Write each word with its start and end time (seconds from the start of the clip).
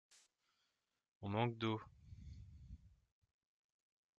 On 1.21 1.29
manque 1.29 1.59
d’eau. 1.59 1.79